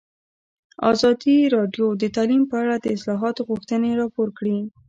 ازادي 0.91 1.37
راډیو 1.55 1.87
د 2.01 2.03
تعلیم 2.15 2.43
په 2.51 2.55
اړه 2.63 2.75
د 2.79 2.85
اصلاحاتو 2.95 3.41
غوښتنې 3.49 3.89
راپور 4.01 4.29
کړې. 4.37 4.57